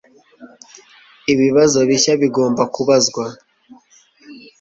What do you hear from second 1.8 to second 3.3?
bishya bigomba kubazwa